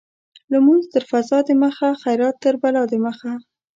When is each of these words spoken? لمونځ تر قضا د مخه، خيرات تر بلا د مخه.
لمونځ 0.51 0.83
تر 0.93 1.03
قضا 1.09 1.39
د 1.47 1.49
مخه، 1.63 1.87
خيرات 2.03 2.35
تر 2.43 2.53
بلا 2.61 2.83
د 2.91 2.93
مخه. 3.05 3.31